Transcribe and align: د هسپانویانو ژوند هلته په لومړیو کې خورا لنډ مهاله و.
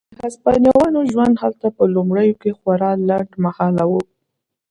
د 0.13 0.13
هسپانویانو 0.25 0.99
ژوند 1.11 1.35
هلته 1.43 1.67
په 1.77 1.83
لومړیو 1.95 2.39
کې 2.41 2.49
خورا 2.59 2.91
لنډ 3.09 3.29
مهاله 3.45 3.83
و. 3.91 3.91